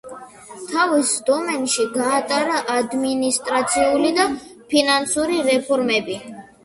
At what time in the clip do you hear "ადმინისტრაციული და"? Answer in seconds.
2.77-4.27